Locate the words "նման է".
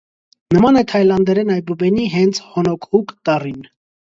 0.55-0.81